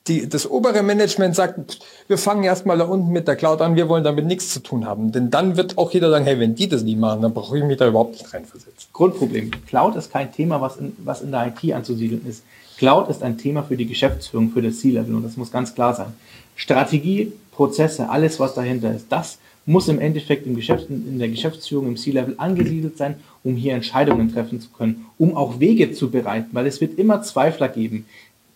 [0.08, 3.88] die, das obere Management sagt, wir fangen erstmal da unten mit der Cloud an, wir
[3.88, 5.14] wollen damit nichts zu tun haben.
[5.14, 7.64] Denn dann wird auch jeder sagen, hey, wenn die das nicht machen, dann brauche ich
[7.64, 8.90] mich da überhaupt nicht reinversetzen.
[8.92, 9.52] Grundproblem.
[9.68, 12.44] Cloud ist kein Thema, was in, was in der IT anzusiedeln ist.
[12.78, 15.94] Cloud ist ein Thema für die Geschäftsführung, für das C-Level und das muss ganz klar
[15.94, 16.14] sein.
[16.56, 21.88] Strategie, Prozesse, alles, was dahinter ist, das muss im Endeffekt im Geschäft, in der Geschäftsführung
[21.88, 26.50] im C-Level angesiedelt sein, um hier Entscheidungen treffen zu können, um auch Wege zu bereiten,
[26.52, 28.06] weil es wird immer Zweifler geben.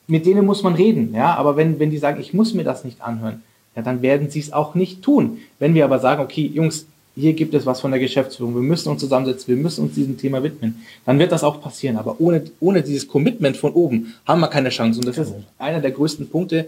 [0.07, 2.83] Mit denen muss man reden, ja, aber wenn, wenn die sagen, ich muss mir das
[2.83, 3.41] nicht anhören,
[3.75, 5.39] ja, dann werden sie es auch nicht tun.
[5.59, 8.89] Wenn wir aber sagen, okay, Jungs, hier gibt es was von der Geschäftsführung, wir müssen
[8.89, 11.97] uns zusammensetzen, wir müssen uns diesem Thema widmen, dann wird das auch passieren.
[11.97, 14.99] Aber ohne, ohne dieses Commitment von oben haben wir keine Chance.
[14.99, 16.67] Und das ist einer der größten Punkte,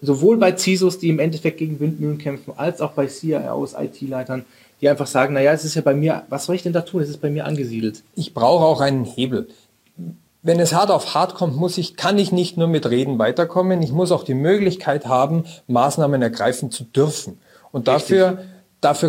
[0.00, 4.44] sowohl bei CISOs, die im Endeffekt gegen Windmühlen kämpfen, als auch bei CIOs, IT-Leitern,
[4.80, 7.02] die einfach sagen, naja, es ist ja bei mir, was soll ich denn da tun?
[7.02, 8.02] Es ist bei mir angesiedelt.
[8.14, 9.48] Ich brauche auch einen Hebel.
[10.42, 13.82] Wenn es hart auf hart kommt, muss ich, kann ich nicht nur mit Reden weiterkommen.
[13.82, 17.38] Ich muss auch die Möglichkeit haben, Maßnahmen ergreifen zu dürfen.
[17.72, 18.38] Und Richtig dafür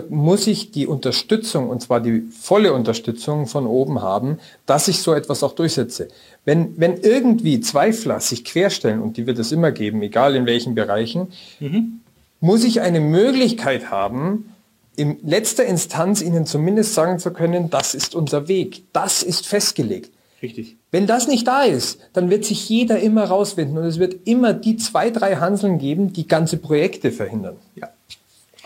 [0.09, 5.13] muss ich die Unterstützung, und zwar die volle Unterstützung von oben haben, dass ich so
[5.13, 6.07] etwas auch durchsetze.
[6.43, 10.73] Wenn, wenn irgendwie Zweifler sich querstellen, und die wird es immer geben, egal in welchen
[10.73, 11.27] Bereichen,
[11.59, 12.01] mhm.
[12.39, 14.55] muss ich eine Möglichkeit haben,
[14.95, 20.11] in letzter Instanz ihnen zumindest sagen zu können, das ist unser Weg, das ist festgelegt.
[20.41, 20.77] Richtig.
[20.91, 24.53] Wenn das nicht da ist, dann wird sich jeder immer rausfinden und es wird immer
[24.53, 27.57] die zwei, drei Hanseln geben, die ganze Projekte verhindern.
[27.75, 27.89] Ja.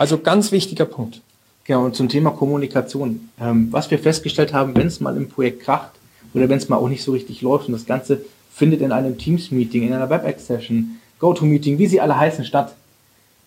[0.04, 1.22] Also ganz wichtiger Punkt.
[1.64, 3.30] Genau, und zum Thema Kommunikation.
[3.40, 5.92] Ähm, was wir festgestellt haben, wenn es mal im Projekt kracht
[6.34, 9.18] oder wenn es mal auch nicht so richtig läuft und das Ganze findet in einem
[9.18, 12.76] Teams-Meeting, in einer WebEx-Session, GoTo-Meeting, wie sie alle heißen, statt.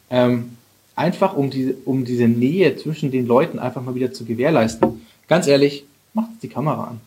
[0.09, 0.57] Ähm,
[0.95, 5.03] einfach um diese, um diese Nähe zwischen den Leuten einfach mal wieder zu gewährleisten.
[5.29, 7.01] Ganz ehrlich, macht die Kamera an.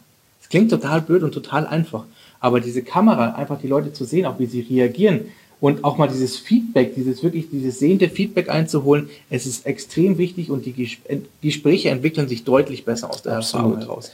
[0.44, 2.04] Es klingt total blöd und total einfach.
[2.40, 5.22] Aber diese Kamera, einfach die Leute zu sehen, auch wie sie reagieren,
[5.62, 10.50] und auch mal dieses Feedback, dieses wirklich, dieses sehende Feedback einzuholen, es ist extrem wichtig
[10.50, 10.98] und die
[11.41, 13.65] Gespräche entwickeln sich deutlich besser aus der Absolut.
[13.65, 14.12] Erfahrung heraus.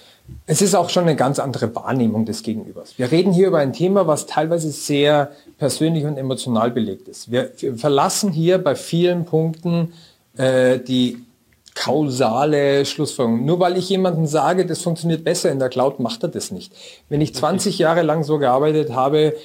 [0.47, 2.97] Es ist auch schon eine ganz andere Wahrnehmung des Gegenübers.
[2.97, 7.31] Wir reden hier über ein Thema, was teilweise sehr persönlich und emotional belegt ist.
[7.31, 9.93] Wir, wir verlassen hier bei vielen Punkten
[10.35, 11.19] äh, die
[11.75, 13.45] kausale Schlussfolgerung.
[13.45, 16.73] Nur weil ich jemandem sage, das funktioniert besser in der Cloud, macht er das nicht.
[17.09, 19.35] Wenn ich 20 Jahre lang so gearbeitet habe,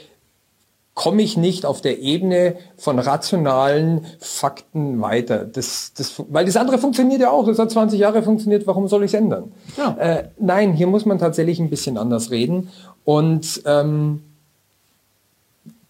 [1.00, 5.46] komme ich nicht auf der Ebene von rationalen Fakten weiter.
[5.46, 7.46] Das, das, weil das andere funktioniert ja auch.
[7.46, 8.66] Das hat 20 Jahre funktioniert.
[8.66, 9.50] Warum soll ich es ändern?
[9.78, 9.96] Ja.
[9.98, 12.68] Äh, nein, hier muss man tatsächlich ein bisschen anders reden.
[13.06, 14.20] Und ähm,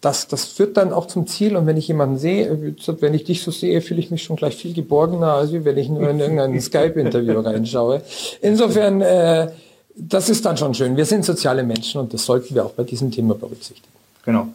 [0.01, 1.57] das, das führt dann auch zum Ziel.
[1.57, 4.55] Und wenn ich jemanden sehe, wenn ich dich so sehe, fühle ich mich schon gleich
[4.55, 8.03] viel geborgener, als wenn ich nur in irgendein Skype-Interview reinschaue.
[8.43, 9.51] Insofern, äh,
[9.97, 10.97] das ist dann schon schön.
[10.97, 13.89] Wir sind soziale Menschen und das sollten wir auch bei diesem Thema berücksichtigen.
[14.25, 14.47] Genau.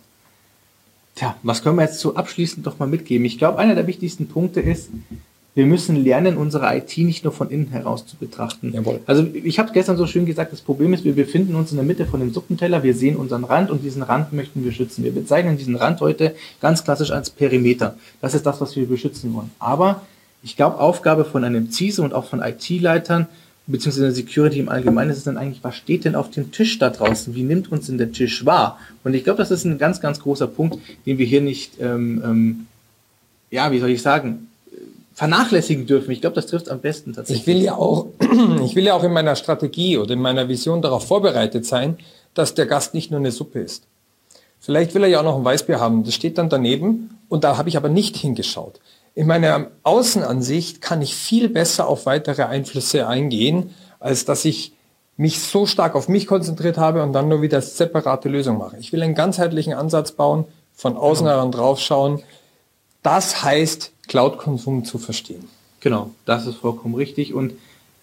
[1.16, 3.26] Tja, was können wir jetzt so abschließend doch mal mitgeben?
[3.26, 4.90] Ich glaube, einer der wichtigsten Punkte ist,
[5.56, 8.74] wir müssen lernen, unsere IT nicht nur von innen heraus zu betrachten.
[8.74, 9.00] Jawohl.
[9.06, 11.86] Also ich habe gestern so schön gesagt, das Problem ist, wir befinden uns in der
[11.86, 15.06] Mitte von dem Suppenteller, wir sehen unseren Rand und diesen Rand möchten wir schützen.
[15.06, 17.96] Wir bezeichnen diesen Rand heute ganz klassisch als Perimeter.
[18.20, 19.50] Das ist das, was wir beschützen wollen.
[19.58, 20.02] Aber
[20.44, 23.28] ich glaube, Aufgabe von einem CISO und auch von IT-Leitern
[23.68, 26.90] beziehungsweise Security im Allgemeinen ist es dann eigentlich, was steht denn auf dem Tisch da
[26.90, 27.34] draußen?
[27.36, 28.80] Wie nimmt uns denn der Tisch wahr?
[29.04, 32.22] Und ich glaube, das ist ein ganz, ganz großer Punkt, den wir hier nicht, ähm,
[32.24, 32.68] ähm,
[33.50, 34.48] ja, wie soll ich sagen,
[35.16, 36.12] vernachlässigen dürfen.
[36.12, 37.42] Ich glaube, das trifft am besten tatsächlich.
[37.42, 38.08] Ich will ja auch,
[38.64, 41.98] ich will ja auch in meiner Strategie oder in meiner Vision darauf vorbereitet sein,
[42.34, 43.84] dass der Gast nicht nur eine Suppe ist.
[44.60, 46.04] Vielleicht will er ja auch noch ein Weißbier haben.
[46.04, 48.80] Das steht dann daneben und da habe ich aber nicht hingeschaut.
[49.16, 54.74] In meiner Außenansicht kann ich viel besser auf weitere Einflüsse eingehen, als dass ich
[55.18, 58.78] mich so stark auf mich konzentriert habe und dann nur wieder separate Lösungen mache.
[58.78, 60.44] Ich will einen ganzheitlichen Ansatz bauen,
[60.76, 61.38] von außen genau.
[61.38, 62.24] heran draufschauen.
[63.02, 65.48] Das heißt, Cloud-Konsum zu verstehen.
[65.80, 67.34] Genau, das ist vollkommen richtig.
[67.34, 67.54] Und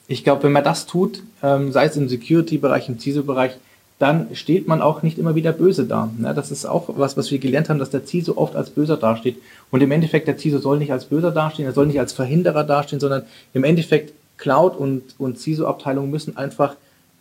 [0.07, 3.53] ich glaube, wenn man das tut, ähm, sei es im Security-Bereich, im CISO-Bereich,
[4.02, 6.10] dann steht man auch nicht immer wieder böse da.
[6.18, 6.34] Ne?
[6.34, 9.36] Das ist auch was, was wir gelernt haben, dass der CISO oft als böser dasteht.
[9.70, 12.64] Und im Endeffekt, der CISO soll nicht als böser dastehen, er soll nicht als Verhinderer
[12.64, 13.22] dastehen, sondern
[13.54, 16.74] im Endeffekt Cloud und, und CISO-Abteilungen müssen einfach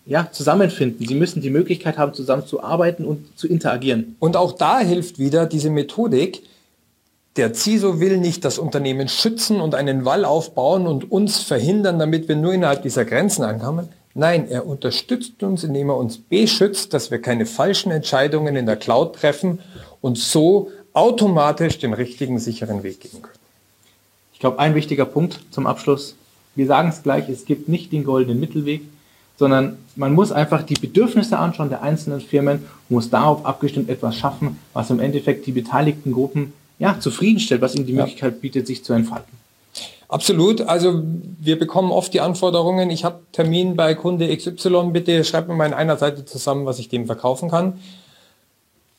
[0.08, 1.06] ja, zusammenfinden.
[1.06, 4.16] Sie müssen die Möglichkeit haben, zusammen zu arbeiten und zu interagieren.
[4.18, 6.42] Und auch da hilft wieder diese Methodik.
[7.36, 12.28] Der CISO will nicht das Unternehmen schützen und einen Wall aufbauen und uns verhindern, damit
[12.28, 13.90] wir nur innerhalb dieser Grenzen ankommen.
[14.14, 18.76] Nein, er unterstützt uns, indem er uns beschützt, dass wir keine falschen Entscheidungen in der
[18.76, 19.60] Cloud treffen
[20.02, 23.36] und so automatisch den richtigen, sicheren Weg gehen können.
[24.34, 26.16] Ich glaube, ein wichtiger Punkt zum Abschluss.
[26.56, 28.82] Wir sagen es gleich, es gibt nicht den goldenen Mittelweg,
[29.38, 34.18] sondern man muss einfach die Bedürfnisse anschauen der einzelnen Firmen und muss darauf abgestimmt etwas
[34.18, 38.84] schaffen, was im Endeffekt die beteiligten Gruppen ja, zufriedenstellt, was ihnen die Möglichkeit bietet, sich
[38.84, 39.41] zu entfalten.
[40.12, 40.60] Absolut.
[40.60, 41.02] Also
[41.40, 45.68] wir bekommen oft die Anforderungen, ich habe Termin bei Kunde XY, bitte schreib mir mal
[45.68, 47.80] in einer Seite zusammen, was ich dem verkaufen kann.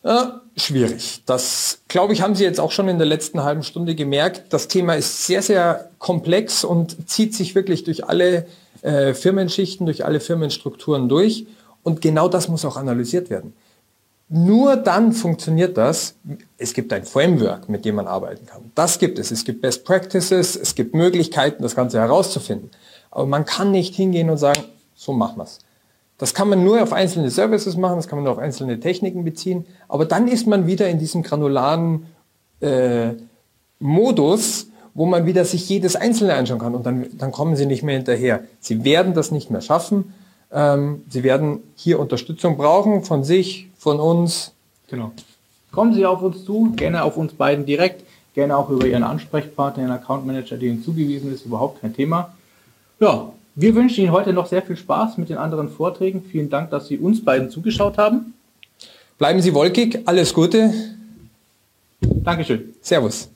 [0.05, 0.25] Äh,
[0.57, 1.21] schwierig.
[1.27, 4.45] Das, glaube ich, haben Sie jetzt auch schon in der letzten halben Stunde gemerkt.
[4.55, 8.47] Das Thema ist sehr, sehr komplex und zieht sich wirklich durch alle
[8.81, 11.47] äh, Firmenschichten, durch alle Firmenstrukturen durch.
[11.83, 13.53] Und genau das muss auch analysiert werden.
[14.35, 16.15] Nur dann funktioniert das.
[16.57, 18.73] Es gibt ein Framework, mit dem man arbeiten kann.
[18.75, 19.31] Das gibt es.
[19.31, 22.71] Es gibt Best Practices, es gibt Möglichkeiten, das Ganze herauszufinden.
[23.11, 24.63] Aber man kann nicht hingehen und sagen,
[24.95, 25.59] so machen wir es.
[26.17, 29.23] Das kann man nur auf einzelne Services machen, das kann man nur auf einzelne Techniken
[29.23, 29.67] beziehen.
[29.87, 32.07] Aber dann ist man wieder in diesem granularen
[32.61, 33.11] äh,
[33.81, 36.75] Modus, wo man wieder sich jedes Einzelne anschauen kann.
[36.75, 38.45] Und dann, dann kommen sie nicht mehr hinterher.
[38.61, 40.15] Sie werden das nicht mehr schaffen.
[40.51, 44.53] Ähm, sie werden hier Unterstützung brauchen von sich, von uns.
[44.89, 45.11] Genau.
[45.73, 49.83] Kommen Sie auf uns zu, gerne auf uns beiden direkt, gerne auch über Ihren Ansprechpartner,
[49.83, 52.33] Ihren Account Manager, der Ihnen zugewiesen ist, überhaupt kein Thema.
[53.01, 56.23] Ja, wir wünschen Ihnen heute noch sehr viel Spaß mit den anderen Vorträgen.
[56.31, 58.35] Vielen Dank, dass Sie uns beiden zugeschaut haben.
[59.19, 60.73] Bleiben Sie wolkig, alles Gute.
[62.01, 62.75] Dankeschön.
[62.81, 63.29] Servus.